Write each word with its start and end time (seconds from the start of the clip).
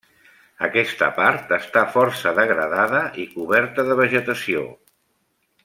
Aquesta 0.67 1.09
part 1.17 1.51
està 1.57 1.83
força 1.97 2.33
degradada 2.41 3.03
i 3.25 3.29
coberta 3.35 3.87
de 3.91 3.99
vegetació. 4.01 4.65